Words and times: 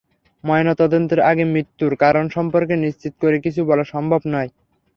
ময়নাতদন্তের 0.43 1.19
আগে 1.21 1.43
মৃত্যুর 1.45 1.93
কারণ 1.95 2.25
সম্পর্কে 2.29 2.75
নিশ্চিত 2.77 3.13
করে 3.21 3.37
কিছু 3.39 3.61
বলা 3.65 3.85
সম্ভব 3.93 4.21
নয়। 4.27 4.49